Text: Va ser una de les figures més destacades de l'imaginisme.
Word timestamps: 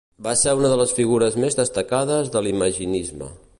Va 0.27 0.31
ser 0.43 0.53
una 0.59 0.71
de 0.71 0.77
les 0.79 0.93
figures 0.99 1.37
més 1.45 1.59
destacades 1.61 2.35
de 2.37 2.45
l'imaginisme. 2.47 3.33